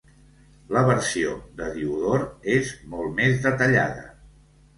La 0.77 0.81
versió 0.87 1.35
de 1.59 1.67
Diodor 1.75 2.25
és 2.55 2.73
molt 2.95 3.15
més 3.21 3.39
detallada. 3.45 4.09